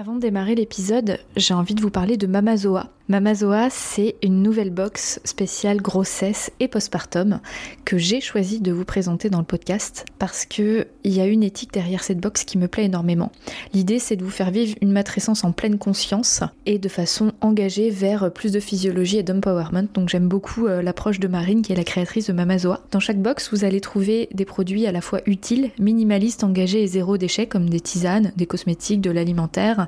[0.00, 2.88] Avant de démarrer l'épisode, j'ai envie de vous parler de Mamazoa.
[3.08, 7.40] Mamazoa, c'est une nouvelle box spéciale grossesse et postpartum
[7.86, 11.42] que j'ai choisi de vous présenter dans le podcast parce que il y a une
[11.42, 13.32] éthique derrière cette box qui me plaît énormément.
[13.72, 17.88] L'idée, c'est de vous faire vivre une matrescence en pleine conscience et de façon engagée
[17.88, 19.88] vers plus de physiologie et d'empowerment.
[19.94, 22.82] Donc j'aime beaucoup euh, l'approche de Marine qui est la créatrice de Mamazoa.
[22.90, 26.86] Dans chaque box, vous allez trouver des produits à la fois utiles, minimalistes, engagés et
[26.86, 29.87] zéro déchet comme des tisanes, des cosmétiques, de l'alimentaire,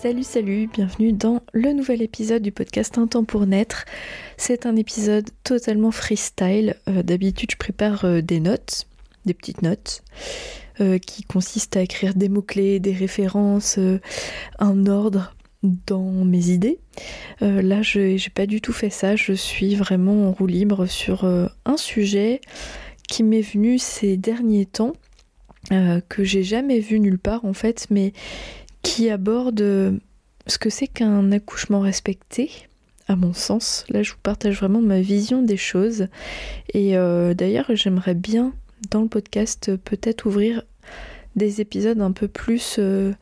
[0.00, 3.84] Salut, salut, bienvenue dans le nouvel épisode du podcast Un temps pour naître.
[4.36, 6.76] C'est un épisode totalement freestyle.
[6.88, 8.86] Euh, d'habitude, je prépare euh, des notes,
[9.24, 10.04] des petites notes,
[10.80, 13.80] euh, qui consistent à écrire des mots-clés, des références,
[14.60, 16.78] un ordre dans mes idées.
[17.40, 19.16] là, je n'ai pas du tout fait ça.
[19.16, 22.40] Je suis vraiment en roue libre sur un sujet
[23.08, 24.92] qui m'est venu ces derniers temps.
[25.70, 28.12] que j'ai jamais vu nulle part en fait, mais
[28.82, 29.92] qui aborde euh,
[30.46, 32.50] ce que c'est qu'un accouchement respecté,
[33.06, 33.84] à mon sens.
[33.88, 36.08] Là, je vous partage vraiment ma vision des choses.
[36.74, 38.52] Et euh, d'ailleurs, j'aimerais bien,
[38.90, 40.62] dans le podcast, peut-être ouvrir
[41.36, 43.12] des épisodes un peu plus euh,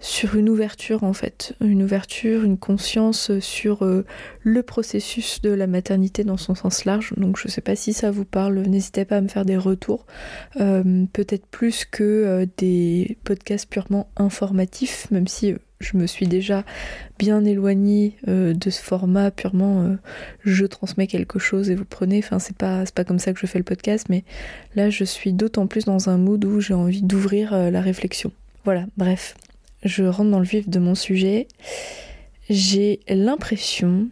[0.00, 1.54] sur une ouverture, en fait.
[1.60, 3.84] Une ouverture, une conscience sur
[4.42, 7.12] le processus de la maternité dans son sens large.
[7.16, 8.58] Donc, je ne sais pas si ça vous parle.
[8.60, 10.06] N'hésitez pas à me faire des retours.
[10.54, 16.64] peut-être plus que des podcasts purement informatifs, même si je me suis déjà
[17.18, 19.96] bien éloignée euh, de ce format purement euh,
[20.44, 22.18] je transmets quelque chose et vous prenez.
[22.18, 24.24] Enfin, c'est pas, pas comme ça que je fais le podcast, mais
[24.74, 28.32] là, je suis d'autant plus dans un mood où j'ai envie d'ouvrir euh, la réflexion.
[28.64, 29.34] Voilà, bref,
[29.82, 31.48] je rentre dans le vif de mon sujet.
[32.50, 34.08] J'ai l'impression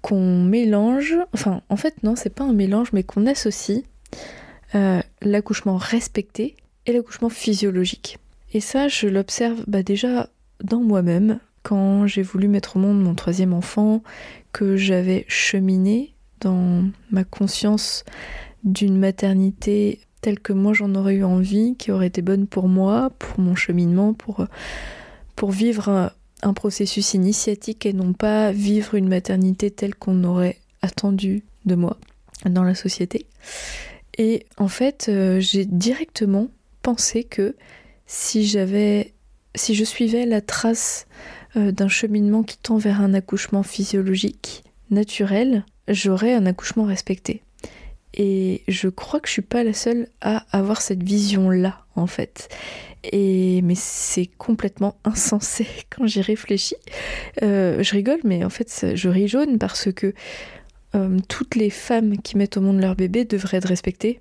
[0.00, 3.82] qu'on mélange, enfin, en fait, non, c'est pas un mélange, mais qu'on associe
[5.20, 8.18] l'accouchement respecté et l'accouchement physiologique.
[8.54, 10.28] Et ça, je l'observe bah, déjà
[10.62, 14.02] dans moi-même quand j'ai voulu mettre au monde mon troisième enfant,
[14.52, 18.04] que j'avais cheminé dans ma conscience
[18.64, 23.10] d'une maternité telle que moi j'en aurais eu envie, qui aurait été bonne pour moi,
[23.18, 24.46] pour mon cheminement, pour,
[25.36, 26.12] pour vivre un,
[26.42, 31.96] un processus initiatique et non pas vivre une maternité telle qu'on aurait attendu de moi
[32.44, 33.26] dans la société.
[34.18, 36.48] Et en fait, euh, j'ai directement
[36.82, 37.56] pensé que
[38.06, 39.14] si j'avais
[39.54, 41.06] si je suivais la trace
[41.56, 47.42] euh, d'un cheminement qui tend vers un accouchement physiologique, naturel, j'aurais un accouchement respecté.
[48.14, 52.48] Et je crois que je suis pas la seule à avoir cette vision-là, en fait.
[53.04, 56.76] Et mais c'est complètement insensé quand j'y réfléchis.
[57.42, 60.14] Euh, je rigole, mais en fait, je ris jaune parce que
[60.94, 64.20] euh, toutes les femmes qui mettent au monde leur bébé devraient être respectées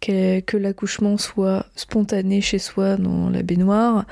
[0.00, 4.04] que, l'accouchement soit spontané chez soi dans la baignoire,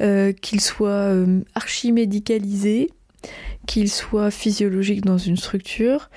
[0.00, 2.90] euh, qu'il soit euh, archi-médicalisé,
[3.66, 6.10] qu'il soit physiologique dans une structure,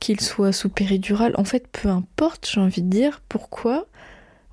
[0.00, 1.34] qu'il soit sous péridurale.
[1.36, 3.86] En fait, peu importe, j'ai envie de dire, pourquoi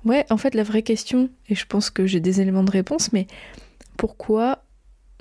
[0.04, 3.12] Ouais, en fait, la vraie question, et je pense que j'ai des éléments de réponse,
[3.12, 3.26] mais
[3.96, 4.62] pourquoi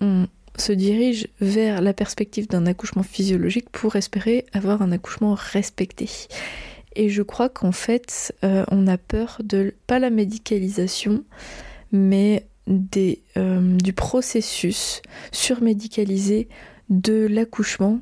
[0.02, 6.10] on se dirige vers la perspective d'un accouchement physiologique pour espérer avoir un accouchement respecté
[6.96, 11.24] et je crois qu'en fait, euh, on a peur de pas la médicalisation,
[11.92, 15.02] mais des, euh, du processus
[15.32, 16.48] surmédicalisé
[16.90, 18.00] de l'accouchement,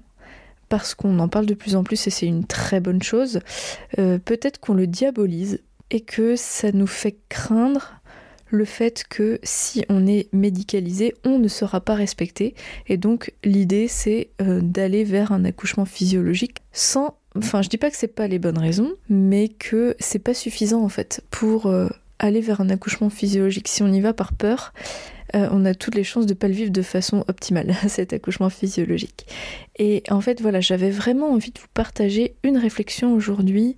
[0.71, 3.41] parce qu'on en parle de plus en plus et c'est une très bonne chose.
[3.99, 7.93] Euh, peut-être qu'on le diabolise et que ça nous fait craindre
[8.49, 12.55] le fait que si on est médicalisé, on ne sera pas respecté.
[12.87, 17.95] Et donc l'idée c'est d'aller vers un accouchement physiologique sans Enfin, je dis pas que
[17.95, 21.87] c'est pas les bonnes raisons, mais que c'est pas suffisant en fait pour euh,
[22.19, 23.67] aller vers un accouchement physiologique.
[23.67, 24.73] Si on y va par peur,
[25.35, 28.13] euh, on a toutes les chances de ne pas le vivre de façon optimale, cet
[28.13, 29.25] accouchement physiologique.
[29.77, 33.77] Et en fait, voilà, j'avais vraiment envie de vous partager une réflexion aujourd'hui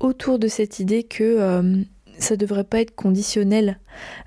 [0.00, 1.76] autour de cette idée que euh,
[2.18, 3.78] ça devrait pas être conditionnel.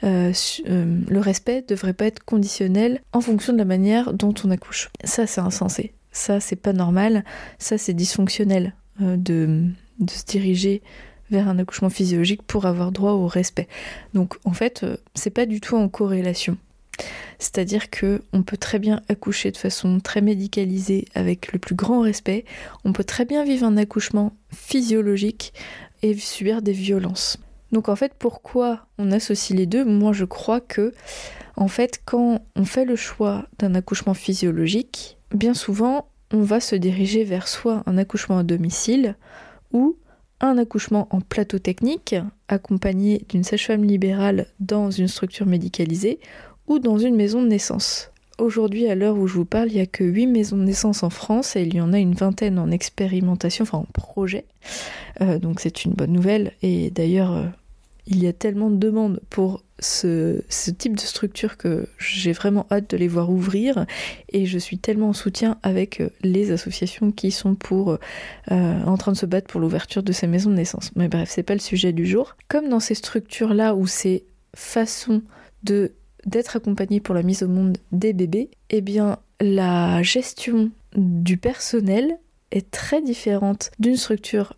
[0.03, 0.31] Euh,
[0.65, 4.89] le respect devrait pas être conditionnel en fonction de la manière dont on accouche.
[5.03, 5.93] Ça, c'est insensé.
[6.11, 7.23] Ça, c'est pas normal.
[7.59, 9.65] Ça, c'est dysfonctionnel de,
[9.99, 10.81] de se diriger
[11.31, 13.67] vers un accouchement physiologique pour avoir droit au respect.
[14.13, 16.57] Donc en fait, euh, c'est pas du tout en corrélation.
[17.39, 22.01] C'est-à-dire que on peut très bien accoucher de façon très médicalisée avec le plus grand
[22.01, 22.45] respect,
[22.85, 25.53] on peut très bien vivre un accouchement physiologique
[26.03, 27.37] et subir des violences.
[27.71, 29.85] Donc en fait, pourquoi on associe les deux?
[29.85, 30.93] Moi, je crois que
[31.55, 36.75] en fait, quand on fait le choix d'un accouchement physiologique, bien souvent, on va se
[36.75, 39.15] diriger vers soit un accouchement à domicile
[39.73, 39.97] ou
[40.41, 42.15] un accouchement en plateau technique,
[42.47, 46.19] accompagné d'une sage-femme libérale dans une structure médicalisée
[46.67, 48.11] ou dans une maison de naissance.
[48.37, 51.03] Aujourd'hui, à l'heure où je vous parle, il n'y a que 8 maisons de naissance
[51.03, 54.45] en France et il y en a une vingtaine en expérimentation, enfin en projet.
[55.21, 56.53] Euh, donc c'est une bonne nouvelle.
[56.63, 57.45] Et d'ailleurs, euh,
[58.07, 60.41] il y a tellement de demandes pour ce,
[60.77, 63.85] type de structure que j'ai vraiment hâte de les voir ouvrir
[64.29, 67.97] et je suis tellement en soutien avec euh, les associations qui sont euh,
[68.85, 70.91] en train de se battre pour l'ouverture de ces maisons de naissance.
[70.95, 72.35] Mais bref, c'est pas le sujet du jour.
[72.47, 74.23] Comme dans ces structures là où ces
[74.55, 75.21] façons
[75.63, 82.19] d'être accompagné pour la mise au monde des bébés, eh bien la gestion du personnel
[82.51, 84.53] est très différente d'une structure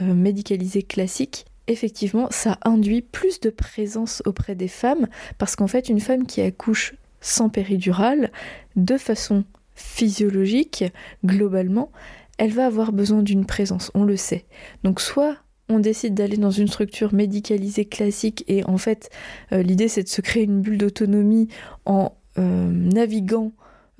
[0.00, 5.88] euh, médicalisée classique effectivement, ça induit plus de présence auprès des femmes, parce qu'en fait,
[5.88, 8.32] une femme qui accouche sans péridurale,
[8.76, 9.44] de façon
[9.74, 10.84] physiologique,
[11.24, 11.90] globalement,
[12.38, 14.44] elle va avoir besoin d'une présence, on le sait.
[14.84, 15.36] Donc soit
[15.68, 19.10] on décide d'aller dans une structure médicalisée classique et en fait
[19.52, 21.48] euh, l'idée c'est de se créer une bulle d'autonomie
[21.86, 23.52] en euh, naviguant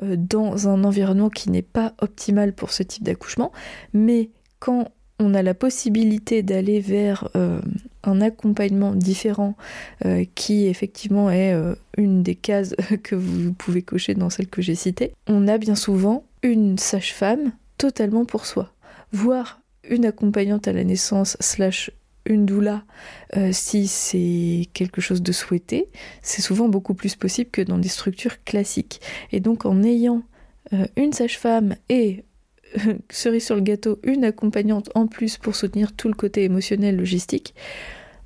[0.03, 3.53] euh, dans un environnement qui n'est pas optimal pour ce type d'accouchement,
[3.93, 4.91] mais quand
[5.23, 7.61] on a la possibilité d'aller vers euh,
[8.03, 9.57] un accompagnement différent
[10.05, 14.63] euh, qui effectivement est euh, une des cases que vous pouvez cocher dans celle que
[14.63, 18.73] j'ai citée, on a bien souvent une sage-femme totalement pour soi,
[19.13, 21.91] voire une accompagnante à la naissance slash
[22.25, 22.85] une doula
[23.51, 25.89] si c'est quelque chose de souhaité,
[26.23, 29.01] c'est souvent beaucoup plus possible que dans des structures classiques.
[29.33, 30.23] Et donc en ayant
[30.95, 32.23] une sage-femme et
[33.11, 37.55] cerise sur le gâteau, une accompagnante en plus pour soutenir tout le côté émotionnel, logistique,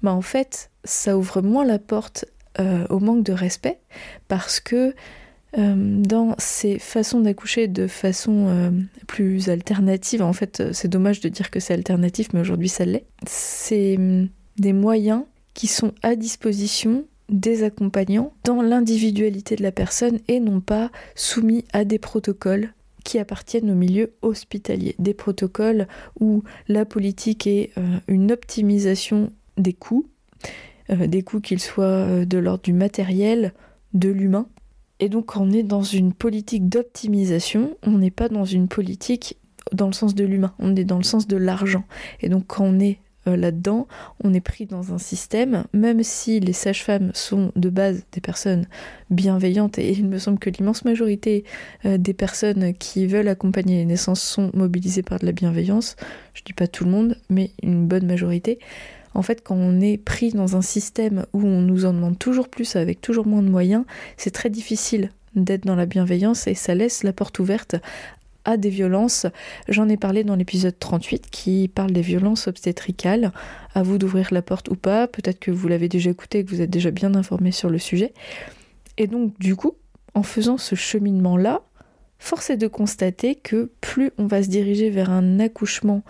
[0.02, 2.26] bah en fait, ça ouvre moins la porte
[2.60, 3.78] euh, au manque de respect
[4.28, 4.94] parce que
[5.58, 8.70] euh, dans ces façons d'accoucher de façon euh,
[9.06, 13.06] plus alternative, en fait, c'est dommage de dire que c'est alternatif, mais aujourd'hui ça l'est,
[13.26, 14.28] c'est hum,
[14.58, 20.60] des moyens qui sont à disposition des accompagnants dans l'individualité de la personne et non
[20.60, 22.72] pas soumis à des protocoles
[23.06, 24.96] qui appartiennent au milieu hospitalier.
[24.98, 25.86] Des protocoles
[26.18, 30.06] où la politique est euh, une optimisation des coûts,
[30.90, 33.54] euh, des coûts qu'ils soient euh, de l'ordre du matériel,
[33.94, 34.48] de l'humain.
[34.98, 39.36] Et donc on est dans une politique d'optimisation, on n'est pas dans une politique
[39.72, 41.84] dans le sens de l'humain, on est dans le sens de l'argent.
[42.20, 43.87] Et donc quand on est euh, là-dedans,
[44.23, 48.67] on est pris dans un système, même si les sages-femmes sont de base des personnes
[49.11, 51.44] bienveillantes, et il me semble que l'immense majorité
[51.84, 55.97] euh, des personnes qui veulent accompagner les naissances sont mobilisées par de la bienveillance,
[56.35, 58.59] je dis pas tout le monde, mais une bonne majorité,
[59.14, 62.49] en fait, quand on est pris dans un système où on nous en demande toujours
[62.49, 63.85] plus avec toujours moins de moyens,
[64.18, 67.76] c'est très difficile d'être dans la bienveillance et ça laisse la porte ouverte
[68.56, 69.26] des violences.
[69.68, 73.32] J'en ai parlé dans l'épisode 38 qui parle des violences obstétricales.
[73.74, 75.08] À vous d'ouvrir la porte ou pas.
[75.08, 77.78] Peut-être que vous l'avez déjà écouté et que vous êtes déjà bien informé sur le
[77.78, 78.14] sujet.
[78.96, 79.72] Et donc, du coup,
[80.14, 81.62] en faisant ce cheminement-là,
[82.18, 86.02] force est de constater que plus on va se diriger vers un accouchement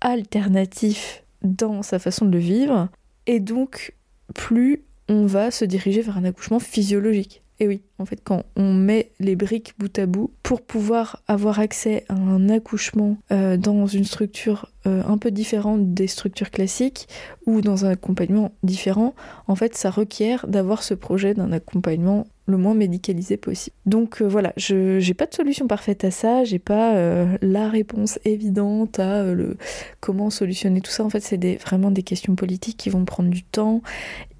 [0.00, 2.88] alternatif dans sa façon de le vivre,
[3.26, 3.94] et donc
[4.34, 7.42] plus on va se diriger vers un accouchement physiologique.
[7.60, 11.58] Et oui, en fait, quand on met les briques bout à bout pour pouvoir avoir
[11.58, 17.08] accès à un accouchement euh, dans une structure euh, un peu différente des structures classiques
[17.46, 19.14] ou dans un accompagnement différent,
[19.48, 23.74] en fait, ça requiert d'avoir ce projet d'un accompagnement le moins médicalisé possible.
[23.84, 26.94] Donc euh, voilà, je j'ai pas de solution parfaite à ça, j'ai pas
[27.42, 29.56] la réponse évidente à le
[30.00, 31.04] comment solutionner tout ça.
[31.04, 33.82] En fait, c'est vraiment des questions politiques qui vont prendre du temps.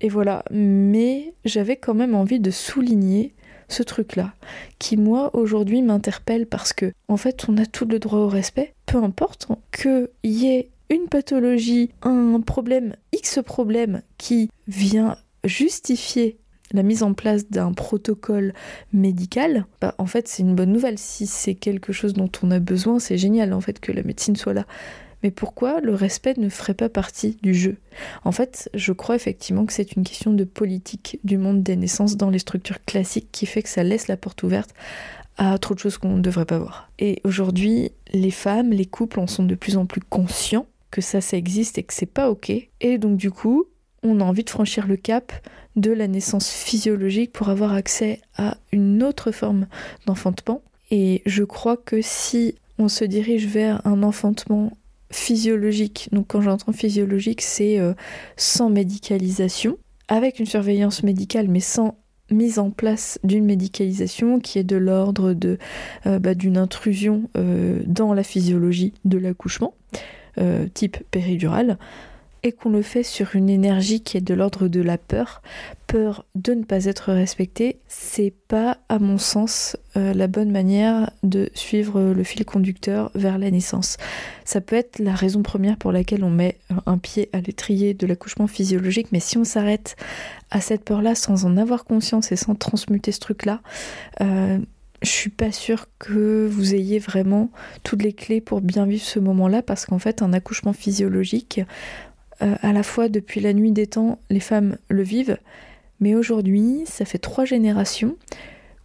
[0.01, 3.35] Et voilà, mais j'avais quand même envie de souligner
[3.69, 4.33] ce truc-là,
[4.79, 8.75] qui moi aujourd'hui m'interpelle parce que en fait on a tout le droit au respect,
[8.87, 16.39] peu importe qu'il y ait une pathologie, un problème, X problème qui vient justifier
[16.73, 18.53] la mise en place d'un protocole
[18.93, 20.99] médical, bah, en fait c'est une bonne nouvelle.
[20.99, 24.37] Si c'est quelque chose dont on a besoin, c'est génial en fait que la médecine
[24.37, 24.67] soit là.
[25.23, 27.77] Mais pourquoi le respect ne ferait pas partie du jeu?
[28.25, 32.17] En fait, je crois effectivement que c'est une question de politique du monde des naissances
[32.17, 34.75] dans les structures classiques qui fait que ça laisse la porte ouverte
[35.37, 36.91] à trop de choses qu'on ne devrait pas voir.
[36.99, 41.21] Et aujourd'hui, les femmes, les couples en sont de plus en plus conscients que ça,
[41.21, 42.51] ça existe et que c'est pas ok.
[42.81, 43.67] Et donc du coup,
[44.03, 45.33] on a envie de franchir le cap
[45.77, 49.67] de la naissance physiologique pour avoir accès à une autre forme
[50.07, 50.63] d'enfantement.
[50.91, 54.77] Et je crois que si on se dirige vers un enfantement
[55.11, 57.95] physiologique, donc quand j'entends physiologique, c'est euh,
[58.37, 61.99] sans médicalisation, avec une surveillance médicale, mais sans
[62.31, 65.59] mise en place d'une médicalisation qui est de l'ordre de
[66.07, 69.75] euh, bah, d'une intrusion euh, dans la physiologie de l'accouchement,
[70.73, 71.79] type péridurale,
[72.53, 75.43] qu'on le fait sur une énergie qui est de l'ordre de la peur,
[75.87, 81.11] peur de ne pas être respecté, c'est pas, à mon sens, euh, la bonne manière
[81.23, 83.97] de suivre le fil conducteur vers la naissance.
[84.45, 88.07] Ça peut être la raison première pour laquelle on met un pied à l'étrier de
[88.07, 89.97] l'accouchement physiologique, mais si on s'arrête
[90.51, 93.61] à cette peur-là sans en avoir conscience et sans transmuter ce truc-là,
[94.21, 94.59] euh,
[95.03, 97.51] je suis pas sûre que vous ayez vraiment
[97.85, 101.61] toutes les clés pour bien vivre ce moment-là parce qu'en fait un accouchement physiologique
[102.43, 105.39] euh, à la fois depuis la nuit des temps, les femmes le vivent,
[106.01, 108.17] mais aujourd'hui, ça fait trois générations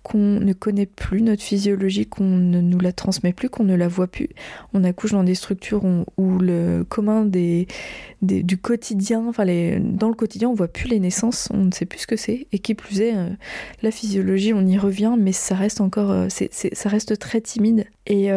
[0.03, 3.87] qu'on ne connaît plus notre physiologie, qu'on ne nous la transmet plus, qu'on ne la
[3.87, 4.27] voit plus.
[4.73, 5.83] On accouche dans des structures
[6.17, 7.67] où, le commun des,
[8.21, 11.99] du quotidien, enfin dans le quotidien, on voit plus les naissances, on ne sait plus
[11.99, 12.47] ce que c'est.
[12.51, 13.29] Et qui plus est, euh,
[13.81, 17.85] la physiologie, on y revient, mais ça reste encore, euh, ça reste très timide.
[18.05, 18.29] Et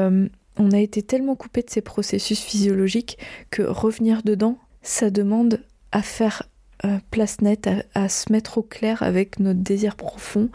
[0.59, 3.19] on a été tellement coupé de ces processus physiologiques
[3.51, 6.45] que revenir dedans, ça demande à faire
[6.85, 10.49] euh, place nette, à, se mettre au clair avec notre désir profond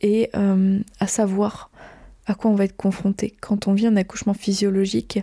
[0.00, 1.70] et euh, à savoir
[2.26, 3.36] à quoi on va être confronté.
[3.40, 5.20] Quand on vit un accouchement physiologique,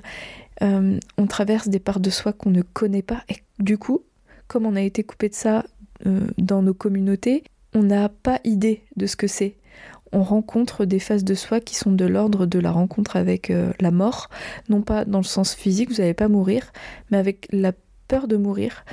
[0.61, 4.03] euh, on traverse des parts de soi qu'on ne connaît pas et du coup,
[4.47, 5.65] comme on a été coupé de ça
[6.37, 7.43] dans nos communautés,
[7.73, 9.55] on n'a pas idée de ce que c'est
[10.11, 13.89] on rencontre des phases de soi qui sont de l'ordre de la rencontre avec la
[13.89, 14.29] mort,
[14.69, 16.71] non pas dans le sens physique, vous n'allez pas mourir,
[17.09, 17.71] mais avec la
[18.21, 18.85] de mourir,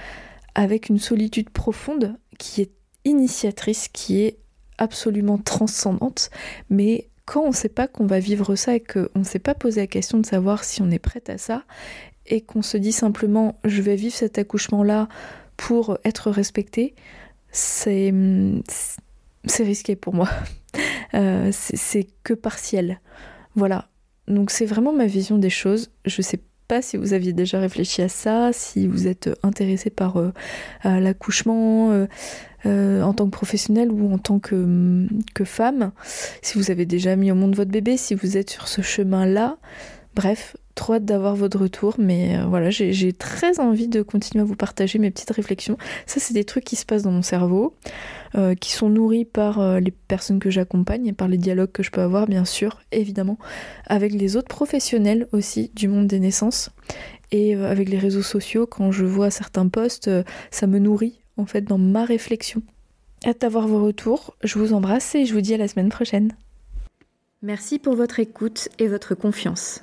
[0.54, 2.72] avec une solitude profonde qui est
[3.04, 4.38] initiatrice, qui est
[4.78, 6.30] absolument transcendante,
[6.70, 9.54] mais quand on ne sait pas qu'on va vivre ça et qu'on ne s'est pas
[9.54, 11.64] posé la question de savoir si on est prête à ça,
[12.26, 15.08] et qu'on se dit simplement je vais vivre cet accouchement-là
[15.56, 16.94] pour être respecté,
[17.52, 18.12] c'est
[19.58, 20.28] risqué pour moi.
[21.12, 23.00] Euh, c'est que partiel.
[23.56, 23.88] Voilà.
[24.28, 25.90] Donc c'est vraiment ma vision des choses.
[26.04, 26.38] Je sais
[26.80, 30.32] si vous aviez déjà réfléchi à ça, si vous êtes intéressé par euh,
[30.84, 32.06] l'accouchement euh,
[32.66, 35.92] euh, en tant que professionnel ou en tant que, que femme,
[36.42, 39.58] si vous avez déjà mis au monde votre bébé, si vous êtes sur ce chemin-là.
[40.14, 44.56] Bref, trop hâte d'avoir votre retour, mais voilà, j'ai très envie de continuer à vous
[44.56, 45.78] partager mes petites réflexions.
[46.06, 47.74] Ça, c'est des trucs qui se passent dans mon cerveau.
[48.36, 51.82] Euh, qui sont nourris par euh, les personnes que j'accompagne et par les dialogues que
[51.82, 53.38] je peux avoir, bien sûr, évidemment,
[53.88, 56.70] avec les autres professionnels aussi du monde des naissances
[57.32, 58.68] et euh, avec les réseaux sociaux.
[58.68, 60.08] Quand je vois certains posts,
[60.52, 62.62] ça me nourrit en fait dans ma réflexion.
[63.26, 64.36] Hâte d'avoir vos retours.
[64.44, 66.32] Je vous embrasse et je vous dis à la semaine prochaine.
[67.42, 69.82] Merci pour votre écoute et votre confiance.